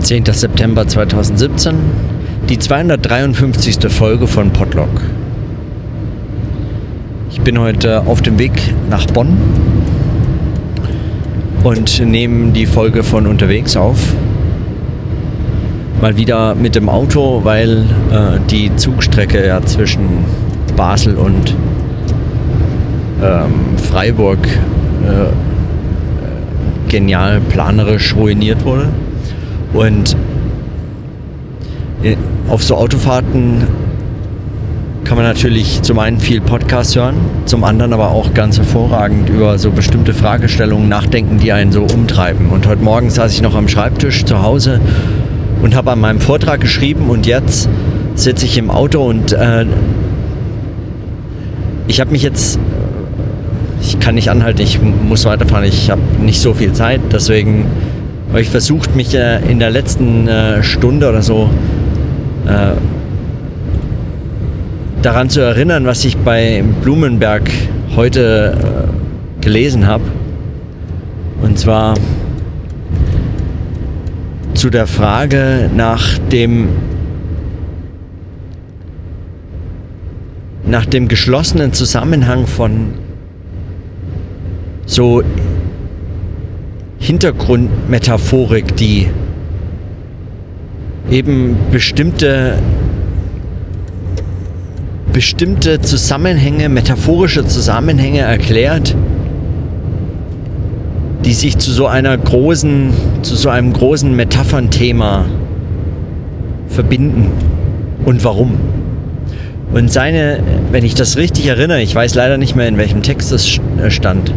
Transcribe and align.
10. 0.00 0.24
September 0.32 0.88
2017, 0.88 1.74
die 2.48 2.58
253. 2.58 3.78
Folge 3.90 4.26
von 4.26 4.50
Podlog. 4.50 4.88
Ich 7.30 7.40
bin 7.42 7.58
heute 7.58 8.06
auf 8.06 8.22
dem 8.22 8.38
Weg 8.38 8.52
nach 8.88 9.06
Bonn 9.06 9.36
und 11.62 12.00
nehme 12.04 12.52
die 12.52 12.66
Folge 12.66 13.02
von 13.02 13.26
unterwegs 13.26 13.76
auf. 13.76 13.98
Mal 16.00 16.16
wieder 16.16 16.54
mit 16.54 16.74
dem 16.74 16.88
Auto, 16.88 17.40
weil 17.44 17.84
äh, 18.10 18.38
die 18.50 18.74
Zugstrecke 18.76 19.46
ja 19.46 19.62
zwischen 19.62 20.24
Basel 20.76 21.16
und 21.16 21.54
ähm, 23.22 23.76
Freiburg 23.90 24.38
äh, 24.46 25.30
genial 26.88 27.40
planerisch 27.40 28.16
ruiniert 28.16 28.64
wurde. 28.64 28.88
Und 29.72 30.16
äh, 32.02 32.16
auf 32.48 32.62
so 32.62 32.76
Autofahrten 32.76 33.66
kann 35.04 35.16
man 35.16 35.26
natürlich 35.26 35.82
zum 35.82 35.98
einen 35.98 36.20
viel 36.20 36.40
Podcast 36.40 36.94
hören, 36.94 37.16
zum 37.46 37.64
anderen 37.64 37.92
aber 37.92 38.10
auch 38.10 38.32
ganz 38.34 38.58
hervorragend 38.58 39.28
über 39.28 39.58
so 39.58 39.70
bestimmte 39.70 40.14
Fragestellungen 40.14 40.88
nachdenken, 40.88 41.38
die 41.38 41.52
einen 41.52 41.72
so 41.72 41.82
umtreiben. 41.82 42.50
Und 42.50 42.66
heute 42.68 42.82
Morgen 42.82 43.10
saß 43.10 43.32
ich 43.32 43.42
noch 43.42 43.54
am 43.54 43.66
Schreibtisch 43.66 44.24
zu 44.24 44.42
Hause 44.42 44.80
und 45.62 45.74
habe 45.74 45.90
an 45.90 46.00
meinem 46.00 46.20
Vortrag 46.20 46.60
geschrieben 46.60 47.08
und 47.08 47.26
jetzt 47.26 47.68
sitze 48.14 48.44
ich 48.46 48.58
im 48.58 48.70
Auto 48.70 49.02
und 49.02 49.32
äh, 49.32 49.66
ich 51.86 52.00
habe 52.00 52.12
mich 52.12 52.22
jetzt, 52.22 52.58
ich 53.80 53.98
kann 53.98 54.14
nicht 54.14 54.30
anhalten, 54.30 54.62
ich 54.62 54.80
muss 54.80 55.24
weiterfahren, 55.24 55.64
ich 55.64 55.90
habe 55.90 56.02
nicht 56.20 56.40
so 56.40 56.54
viel 56.54 56.72
Zeit, 56.72 57.00
deswegen 57.12 57.66
habe 58.30 58.42
ich 58.42 58.48
versucht, 58.48 58.94
mich 58.94 59.14
äh, 59.14 59.40
in 59.50 59.58
der 59.58 59.70
letzten 59.70 60.28
äh, 60.28 60.62
Stunde 60.62 61.08
oder 61.08 61.20
so 61.20 61.50
äh, 62.46 62.72
daran 65.02 65.28
zu 65.28 65.40
erinnern, 65.40 65.84
was 65.84 66.04
ich 66.04 66.16
bei 66.16 66.62
Blumenberg 66.82 67.50
heute 67.96 68.56
äh, 68.56 69.42
gelesen 69.42 69.86
habe. 69.86 70.04
Und 71.42 71.58
zwar 71.58 71.94
zu 74.54 74.70
der 74.70 74.86
Frage 74.86 75.68
nach 75.74 76.18
dem 76.30 76.68
nach 80.66 80.86
dem 80.86 81.08
geschlossenen 81.08 81.72
Zusammenhang 81.72 82.46
von 82.46 82.90
so 84.86 85.22
Hintergrundmetaphorik, 87.00 88.76
die 88.76 89.08
eben 91.10 91.56
bestimmte 91.72 92.58
bestimmte 95.12 95.80
Zusammenhänge, 95.80 96.68
metaphorische 96.68 97.44
Zusammenhänge 97.44 98.20
erklärt, 98.20 98.94
die 101.24 101.32
sich 101.32 101.58
zu 101.58 101.72
so 101.72 101.86
einer 101.86 102.16
großen, 102.16 102.92
zu 103.22 103.34
so 103.34 103.48
einem 103.48 103.72
großen 103.72 104.14
Metaphernthema 104.14 105.26
verbinden. 106.68 107.32
Und 108.04 108.24
warum? 108.24 108.52
Und 109.72 109.90
seine, 109.92 110.40
wenn 110.72 110.84
ich 110.84 110.94
das 110.94 111.16
richtig 111.16 111.46
erinnere, 111.46 111.82
ich 111.82 111.94
weiß 111.94 112.14
leider 112.14 112.38
nicht 112.38 112.56
mehr, 112.56 112.68
in 112.68 112.78
welchem 112.78 113.02
Text 113.02 113.32
das 113.32 113.58
äh, 113.82 113.90
stand, 113.90 114.32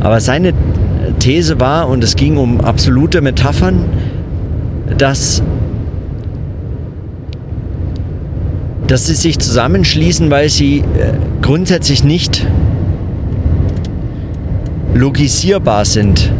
aber 0.00 0.20
seine 0.20 0.52
These 1.24 1.58
war, 1.58 1.88
und 1.88 2.04
es 2.04 2.16
ging 2.16 2.36
um 2.36 2.60
absolute 2.60 3.22
Metaphern, 3.22 3.86
dass, 4.98 5.42
dass 8.86 9.06
sie 9.06 9.14
sich 9.14 9.38
zusammenschließen, 9.38 10.30
weil 10.30 10.50
sie 10.50 10.80
äh, 10.80 10.84
grundsätzlich 11.40 12.04
nicht 12.04 12.46
logisierbar 14.92 15.86
sind, 15.86 16.30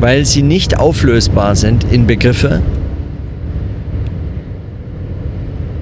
weil 0.00 0.24
sie 0.24 0.42
nicht 0.42 0.76
auflösbar 0.76 1.54
sind 1.54 1.84
in 1.84 2.08
Begriffe. 2.08 2.62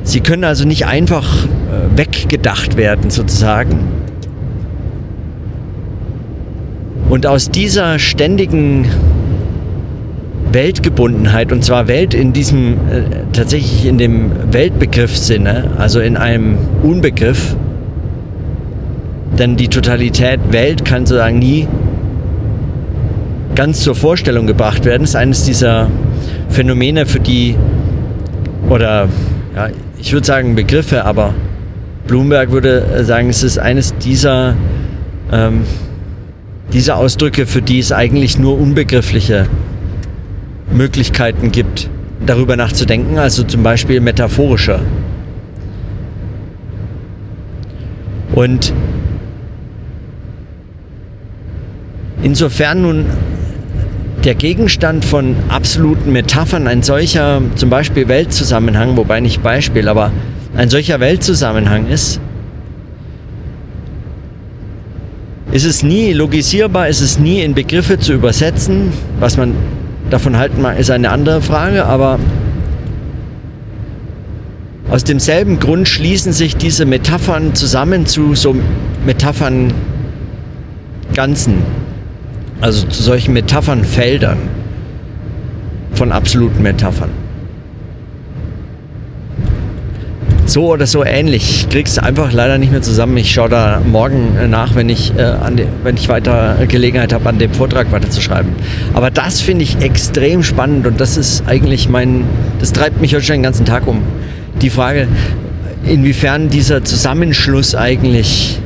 Sie 0.02 0.20
können 0.20 0.44
also 0.44 0.66
nicht 0.66 0.84
einfach 0.84 1.46
äh, 1.46 1.96
weggedacht 1.96 2.76
werden 2.76 3.08
sozusagen. 3.08 4.01
Und 7.12 7.26
aus 7.26 7.50
dieser 7.50 7.98
ständigen 7.98 8.86
Weltgebundenheit, 10.50 11.52
und 11.52 11.62
zwar 11.62 11.86
Welt 11.86 12.14
in 12.14 12.32
diesem, 12.32 12.72
äh, 12.72 13.02
tatsächlich 13.34 13.84
in 13.84 13.98
dem 13.98 14.30
Weltbegriffssinne, 14.50 15.72
also 15.76 16.00
in 16.00 16.16
einem 16.16 16.56
Unbegriff, 16.82 17.54
denn 19.38 19.56
die 19.56 19.68
Totalität 19.68 20.40
Welt 20.52 20.86
kann 20.86 21.04
sozusagen 21.04 21.38
nie 21.38 21.68
ganz 23.56 23.82
zur 23.82 23.94
Vorstellung 23.94 24.46
gebracht 24.46 24.86
werden. 24.86 25.02
Ist 25.02 25.14
eines 25.14 25.44
dieser 25.44 25.88
Phänomene, 26.48 27.04
für 27.04 27.20
die, 27.20 27.56
oder 28.70 29.10
ja, 29.54 29.68
ich 30.00 30.14
würde 30.14 30.26
sagen 30.26 30.54
Begriffe, 30.54 31.04
aber 31.04 31.34
Bloomberg 32.06 32.52
würde 32.52 33.04
sagen, 33.04 33.28
es 33.28 33.42
ist 33.42 33.58
eines 33.58 33.94
dieser, 33.98 34.56
ähm, 35.30 35.64
dieser 36.72 36.96
Ausdrücke, 36.96 37.46
für 37.46 37.62
die 37.62 37.78
es 37.78 37.92
eigentlich 37.92 38.38
nur 38.38 38.58
unbegriffliche 38.58 39.46
Möglichkeiten 40.72 41.52
gibt, 41.52 41.90
darüber 42.24 42.56
nachzudenken, 42.56 43.18
also 43.18 43.42
zum 43.42 43.62
Beispiel 43.62 44.00
metaphorischer. 44.00 44.80
Und 48.34 48.72
insofern 52.22 52.82
nun 52.82 53.06
der 54.24 54.34
Gegenstand 54.34 55.04
von 55.04 55.36
absoluten 55.48 56.12
Metaphern, 56.12 56.68
ein 56.68 56.82
solcher 56.82 57.42
zum 57.56 57.68
Beispiel 57.68 58.08
Weltzusammenhang, 58.08 58.96
wobei 58.96 59.20
nicht 59.20 59.42
Beispiel, 59.42 59.88
aber 59.88 60.12
ein 60.56 60.70
solcher 60.70 61.00
Weltzusammenhang 61.00 61.88
ist, 61.88 62.20
ist 65.52 65.66
es 65.66 65.82
nie 65.82 66.12
logisierbar, 66.12 66.88
ist 66.88 67.02
es 67.02 67.18
nie 67.18 67.42
in 67.42 67.54
Begriffe 67.54 67.98
zu 67.98 68.14
übersetzen. 68.14 68.92
Was 69.20 69.36
man 69.36 69.54
davon 70.10 70.38
halten 70.38 70.62
mag, 70.62 70.78
ist 70.78 70.90
eine 70.90 71.10
andere 71.10 71.42
Frage, 71.42 71.84
aber 71.84 72.18
aus 74.90 75.04
demselben 75.04 75.58
Grund 75.58 75.88
schließen 75.88 76.32
sich 76.32 76.56
diese 76.56 76.86
Metaphern 76.86 77.54
zusammen 77.54 78.06
zu 78.06 78.34
so 78.34 78.56
Metaphern 79.04 79.72
Ganzen, 81.14 81.62
also 82.62 82.86
zu 82.86 83.02
solchen 83.02 83.34
Metaphernfeldern 83.34 84.38
von 85.92 86.12
absoluten 86.12 86.62
Metaphern. 86.62 87.10
So 90.52 90.66
oder 90.66 90.86
so 90.86 91.04
ähnlich. 91.04 91.62
Ich 91.62 91.68
krieg's 91.70 91.98
einfach 91.98 92.32
leider 92.32 92.58
nicht 92.58 92.70
mehr 92.70 92.82
zusammen. 92.82 93.16
Ich 93.16 93.32
schaue 93.32 93.48
da 93.48 93.80
morgen 93.84 94.50
nach, 94.50 94.74
wenn 94.74 94.88
ich, 94.90 95.12
äh, 95.16 95.34
de, 95.50 95.66
wenn 95.82 95.96
ich 95.96 96.08
weiter 96.08 96.56
Gelegenheit 96.68 97.12
habe, 97.12 97.28
an 97.28 97.38
dem 97.38 97.52
Vortrag 97.52 97.90
weiterzuschreiben. 97.90 98.52
Aber 98.92 99.10
das 99.10 99.40
finde 99.40 99.64
ich 99.64 99.80
extrem 99.80 100.42
spannend 100.42 100.86
und 100.86 101.00
das 101.00 101.16
ist 101.16 101.44
eigentlich 101.46 101.88
mein, 101.88 102.24
das 102.60 102.72
treibt 102.72 103.00
mich 103.00 103.14
heute 103.14 103.24
schon 103.24 103.36
den 103.36 103.42
ganzen 103.42 103.64
Tag 103.64 103.86
um. 103.86 104.02
Die 104.60 104.68
Frage, 104.68 105.08
inwiefern 105.84 106.50
dieser 106.50 106.84
Zusammenschluss 106.84 107.74
eigentlich 107.74 108.60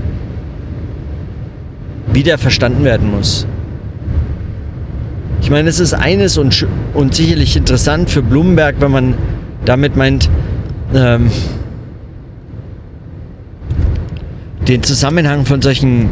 wieder 2.12 2.36
verstanden 2.36 2.82
werden 2.82 3.10
muss. 3.10 3.46
Ich 5.40 5.50
meine, 5.50 5.68
es 5.68 5.78
ist 5.78 5.94
eines 5.94 6.36
und, 6.36 6.66
und 6.94 7.14
sicherlich 7.14 7.56
interessant 7.56 8.10
für 8.10 8.22
Blumenberg, 8.22 8.76
wenn 8.80 8.90
man 8.90 9.14
damit 9.64 9.96
meint, 9.96 10.28
ähm, 10.92 11.30
den 14.68 14.82
Zusammenhang 14.82 15.46
von 15.46 15.62
solchen 15.62 16.08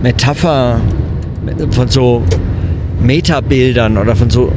Metapher, 0.00 0.80
von 1.70 1.88
so 1.88 2.22
Metabildern 3.00 3.98
oder 3.98 4.14
von 4.14 4.30
so 4.30 4.52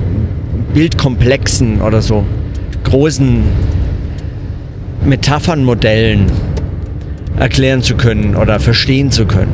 Bildkomplexen 0.74 1.82
oder 1.82 2.02
so 2.02 2.24
großen 2.84 3.44
Metaphernmodellen 5.06 6.32
erklären 7.38 7.82
zu 7.82 7.96
können 7.96 8.36
oder 8.36 8.60
verstehen 8.60 9.12
zu 9.12 9.26
können. 9.26 9.52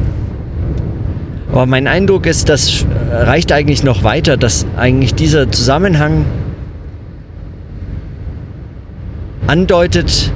Aber 1.51 1.65
mein 1.65 1.87
Eindruck 1.87 2.25
ist, 2.25 2.49
das 2.49 2.85
reicht 3.11 3.51
eigentlich 3.51 3.83
noch 3.83 4.03
weiter, 4.03 4.37
dass 4.37 4.65
eigentlich 4.77 5.15
dieser 5.15 5.51
Zusammenhang 5.51 6.25
andeutet, 9.47 10.31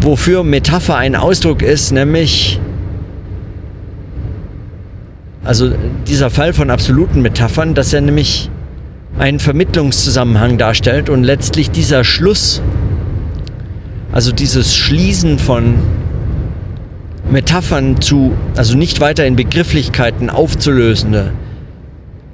wofür 0.00 0.42
Metapher 0.42 0.96
ein 0.96 1.14
Ausdruck 1.14 1.62
ist, 1.62 1.92
nämlich 1.92 2.60
also 5.44 5.72
dieser 6.06 6.30
Fall 6.30 6.52
von 6.52 6.70
absoluten 6.70 7.20
Metaphern, 7.20 7.74
dass 7.74 7.92
er 7.92 8.00
nämlich 8.00 8.48
einen 9.18 9.40
Vermittlungszusammenhang 9.40 10.56
darstellt 10.56 11.10
und 11.10 11.24
letztlich 11.24 11.70
dieser 11.70 12.04
Schluss, 12.04 12.62
also 14.12 14.32
dieses 14.32 14.76
Schließen 14.76 15.38
von 15.38 15.74
Metaphern 17.30 18.00
zu, 18.00 18.32
also 18.56 18.76
nicht 18.76 19.00
weiter 19.00 19.26
in 19.26 19.36
Begrifflichkeiten 19.36 20.30
aufzulösende 20.30 21.32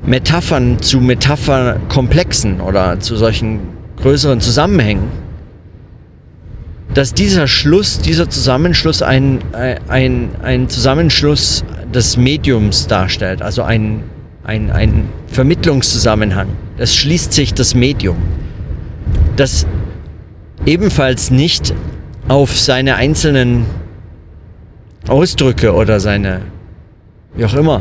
Metaphern 0.04 0.80
zu 0.80 1.00
Metapherkomplexen 1.00 2.60
oder 2.60 3.00
zu 3.00 3.16
solchen 3.16 3.60
größeren 4.00 4.40
Zusammenhängen, 4.40 5.08
dass 6.98 7.14
dieser 7.14 7.46
Schluss, 7.46 8.00
dieser 8.00 8.28
Zusammenschluss 8.28 9.02
ein, 9.02 9.38
ein, 9.86 10.30
ein 10.42 10.68
Zusammenschluss 10.68 11.62
des 11.94 12.16
Mediums 12.16 12.88
darstellt, 12.88 13.40
also 13.40 13.62
ein, 13.62 14.02
ein, 14.42 14.72
ein 14.72 15.08
Vermittlungszusammenhang. 15.28 16.48
Es 16.76 16.96
schließt 16.96 17.32
sich 17.32 17.54
das 17.54 17.76
Medium, 17.76 18.16
das 19.36 19.64
ebenfalls 20.66 21.30
nicht 21.30 21.72
auf 22.26 22.58
seine 22.58 22.96
einzelnen 22.96 23.66
Ausdrücke 25.06 25.74
oder 25.74 26.00
seine, 26.00 26.40
wie 27.36 27.44
auch 27.44 27.54
immer, 27.54 27.80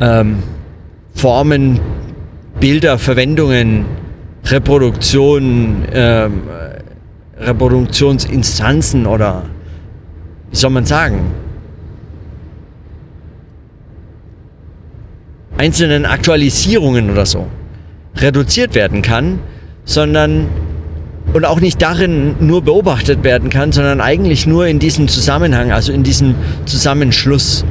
ähm, 0.00 0.44
Formen, 1.12 1.80
Bilder, 2.60 2.98
Verwendungen, 2.98 3.84
Reproduktionen, 4.44 5.88
ähm, 5.92 6.42
Reproduktionsinstanzen 7.44 9.06
oder 9.06 9.44
wie 10.50 10.56
soll 10.56 10.70
man 10.70 10.86
sagen, 10.86 11.32
einzelnen 15.56 16.06
Aktualisierungen 16.06 17.10
oder 17.10 17.26
so 17.26 17.46
reduziert 18.16 18.74
werden 18.74 19.02
kann, 19.02 19.40
sondern 19.84 20.46
und 21.32 21.44
auch 21.44 21.60
nicht 21.60 21.82
darin 21.82 22.36
nur 22.40 22.62
beobachtet 22.62 23.24
werden 23.24 23.50
kann, 23.50 23.72
sondern 23.72 24.00
eigentlich 24.00 24.46
nur 24.46 24.66
in 24.66 24.78
diesem 24.78 25.08
Zusammenhang, 25.08 25.72
also 25.72 25.92
in 25.92 26.04
diesem 26.04 26.36
Zusammenschluss. 26.64 27.64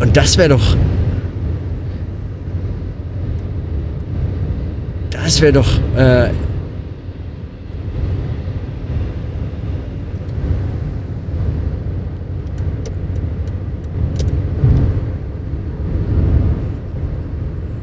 Und 0.00 0.16
das 0.16 0.36
wäre 0.36 0.50
doch. 0.50 0.76
Das 5.28 5.42
wäre 5.42 5.52
doch. 5.52 5.68
Äh, 5.94 6.30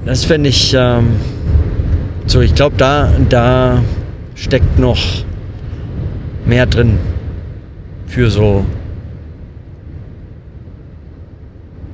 Das 0.06 0.26
fände 0.26 0.50
ich 0.50 0.74
ähm, 0.76 1.18
so, 2.26 2.42
ich 2.42 2.56
glaube, 2.56 2.78
da, 2.78 3.12
da 3.30 3.84
steckt 4.34 4.80
noch 4.80 4.98
mehr 6.46 6.66
drin 6.66 6.98
für 8.08 8.32
so 8.32 8.66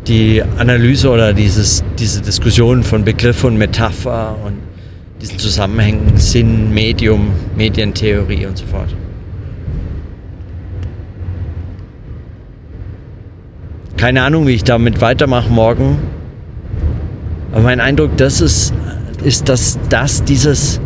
die 0.07 0.41
Analyse 0.57 1.09
oder 1.09 1.33
dieses, 1.33 1.83
diese 1.99 2.21
Diskussion 2.21 2.83
von 2.83 3.03
Begriff 3.03 3.43
und 3.43 3.57
Metapher 3.57 4.37
und 4.45 4.70
diesen 5.21 5.37
Zusammenhängen 5.37 6.17
Sinn, 6.17 6.73
Medium, 6.73 7.31
Medientheorie 7.55 8.47
und 8.47 8.57
so 8.57 8.65
fort. 8.65 8.89
Keine 13.97 14.23
Ahnung, 14.23 14.47
wie 14.47 14.53
ich 14.53 14.63
damit 14.63 14.99
weitermache 14.99 15.51
morgen. 15.51 15.99
Aber 17.51 17.61
mein 17.61 17.79
Eindruck, 17.79 18.17
das 18.17 18.41
ist, 18.41 18.73
ist 19.23 19.47
dass 19.47 19.77
das 19.89 20.23
dieses, 20.23 20.81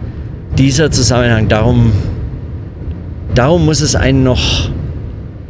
dieser 0.57 0.91
Zusammenhang, 0.91 1.47
darum, 1.47 1.93
darum 3.33 3.63
muss 3.63 3.79
es 3.79 3.95
einen 3.95 4.23
noch, 4.23 4.69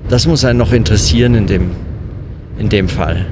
das 0.10 0.28
muss 0.28 0.46
einen 0.46 0.60
noch 0.60 0.74
interessieren 0.74 1.34
in 1.34 1.48
dem, 1.48 1.72
in 2.60 2.70
dem 2.70 2.88
Fall. 2.88 3.26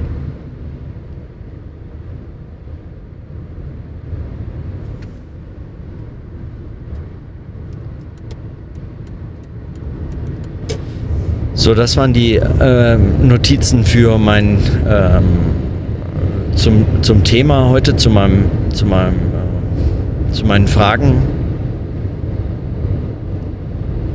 So, 11.56 11.72
das 11.72 11.96
waren 11.96 12.12
die 12.12 12.34
äh, 12.34 12.98
Notizen 12.98 13.84
für 13.84 14.18
mein 14.18 14.58
ähm, 14.88 15.24
zum, 16.56 16.84
zum 17.02 17.22
Thema 17.22 17.68
heute, 17.68 17.94
zu, 17.94 18.10
meinem, 18.10 18.46
zu, 18.72 18.84
meinem, 18.84 19.14
äh, 19.14 20.32
zu 20.32 20.44
meinen 20.44 20.66
Fragen, 20.66 21.14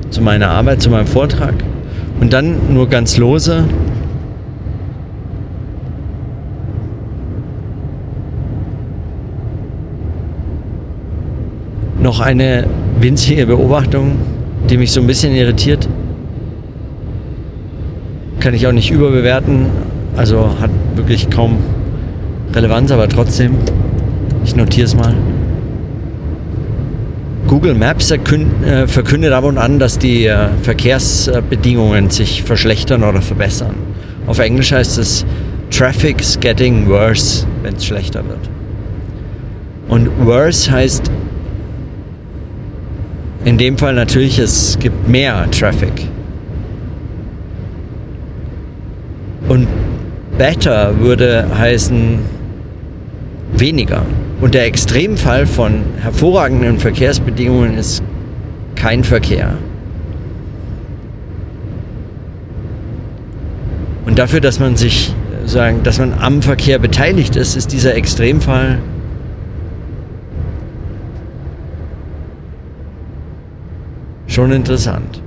zu 0.10 0.22
meiner 0.22 0.50
Arbeit, 0.50 0.82
zu 0.82 0.90
meinem 0.90 1.08
Vortrag. 1.08 1.54
Und 2.20 2.34
dann 2.34 2.74
nur 2.74 2.90
ganz 2.90 3.16
lose. 3.16 3.64
Noch 12.02 12.20
eine 12.20 12.68
winzige 13.00 13.46
Beobachtung, 13.46 14.18
die 14.70 14.76
mich 14.76 14.92
so 14.92 15.00
ein 15.00 15.08
bisschen 15.08 15.34
irritiert. 15.34 15.88
Kann 18.40 18.54
ich 18.54 18.68
auch 18.68 18.72
nicht 18.72 18.92
überbewerten. 18.92 19.68
Also 20.16 20.50
hat 20.60 20.72
wirklich 20.96 21.30
kaum 21.30 21.58
Relevanz, 22.54 22.92
aber 22.92 23.08
trotzdem, 23.08 23.56
ich 24.44 24.56
notiere 24.56 24.86
es 24.86 24.96
mal. 24.96 25.14
Google 27.48 27.74
Maps 27.74 28.12
äh, 28.12 28.88
verkündet 28.88 29.34
ab 29.34 29.44
und 29.44 29.58
an, 29.58 29.80
dass 29.80 29.98
die 29.98 30.26
äh, 30.26 30.50
Verkehrsbedingungen 30.62 32.10
sich 32.12 32.44
verschlechtern 32.44 33.04
oder 33.04 33.22
verbessern. 33.22 33.76
Auf 34.28 34.40
Englisch 34.40 34.72
heißt 34.72 35.00
es 35.00 35.26
Traffic's 35.72 36.40
getting 36.40 36.88
worse, 36.88 37.48
wenn 37.64 37.76
es 37.76 37.86
schlechter 37.86 38.24
wird. 38.28 38.50
Und 39.88 40.10
worse 40.26 40.72
heißt 40.72 41.10
in 43.46 43.58
dem 43.58 43.78
Fall 43.78 43.96
natürlich, 43.96 44.38
es 44.38 44.78
gibt 44.80 45.08
mehr 45.08 45.50
Traffic. 45.50 46.08
Und 49.48 49.68
better 50.40 50.98
würde 51.00 51.46
heißen, 51.56 52.20
weniger. 53.52 54.04
Und 54.40 54.54
der 54.54 54.66
Extremfall 54.66 55.46
von 55.46 55.84
hervorragenden 56.02 56.80
Verkehrsbedingungen 56.80 57.78
ist 57.78 58.02
kein 58.76 59.04
Verkehr. 59.04 59.56
Und 64.06 64.18
dafür, 64.18 64.40
dass 64.40 64.60
man 64.60 64.78
sich 64.78 65.14
sagen, 65.46 65.84
dass 65.84 66.00
man 66.00 66.14
am 66.14 66.42
Verkehr 66.42 66.80
beteiligt 66.80 67.36
ist, 67.36 67.58
ist 67.58 67.74
dieser 67.74 67.96
Extremfall 67.96 68.80
schon 74.28 74.54
interessant. 74.54 75.22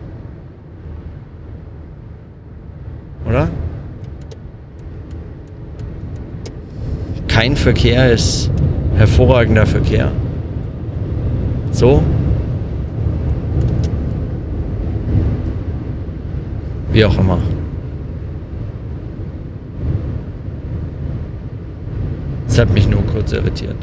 Oder? 3.29 3.51
Kein 7.43 7.57
Verkehr 7.57 8.13
ist 8.13 8.53
hervorragender 8.95 9.67
Verkehr. 9.67 10.13
So? 11.73 12.01
Wie 16.93 17.05
auch 17.05 17.19
immer. 17.19 17.39
Das 22.47 22.61
hat 22.61 22.73
mich 22.73 22.89
nur 22.89 23.05
kurz 23.07 23.33
irritiert. 23.33 23.75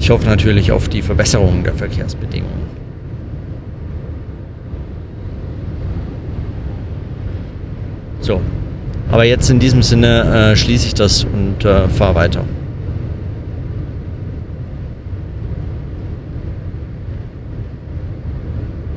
Ich 0.00 0.08
hoffe 0.08 0.24
natürlich 0.24 0.72
auf 0.72 0.88
die 0.88 1.02
Verbesserung 1.02 1.62
der 1.64 1.74
Verkehrsbedingungen. 1.74 2.64
So, 8.22 8.40
aber 9.10 9.24
jetzt 9.24 9.48
in 9.50 9.58
diesem 9.58 9.82
Sinne 9.82 10.52
äh, 10.52 10.56
schließe 10.56 10.86
ich 10.86 10.94
das 10.94 11.24
und 11.24 11.64
äh, 11.64 11.88
fahre 11.88 12.14
weiter. 12.14 12.44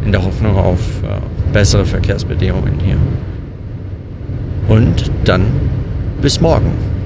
In 0.06 0.12
der 0.12 0.24
Hoffnung 0.24 0.56
auf 0.56 0.80
äh, 1.04 1.54
bessere 1.54 1.86
Verkehrsbedingungen 1.86 2.80
hier. 2.84 2.98
Und 4.68 5.12
dann 5.26 5.46
bis 6.22 6.42
morgen. 6.42 6.99